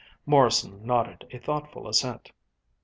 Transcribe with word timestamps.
Morrison 0.25 0.83
nodded 0.83 1.27
a 1.29 1.37
thoughtful 1.37 1.87
assent. 1.87 2.31